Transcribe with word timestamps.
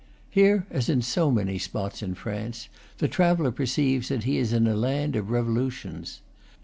Here, 0.31 0.65
as 0.71 0.89
in 0.89 1.03
so 1.03 1.29
many 1.29 1.59
spots 1.59 2.01
in 2.01 2.15
France, 2.15 2.69
the 2.97 3.07
traveller 3.07 3.51
perceives 3.51 4.07
that 4.09 4.23
he 4.23 4.39
is 4.39 4.51
in 4.51 4.65
a 4.65 4.73
land 4.75 5.15
of 5.15 5.29
revolutoins. 5.29 6.21